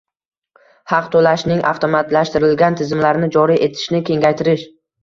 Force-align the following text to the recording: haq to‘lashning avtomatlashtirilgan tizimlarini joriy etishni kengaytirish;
haq 0.93 1.11
to‘lashning 1.17 1.61
avtomatlashtirilgan 1.73 2.81
tizimlarini 2.81 3.33
joriy 3.39 3.65
etishni 3.71 4.07
kengaytirish; 4.13 4.71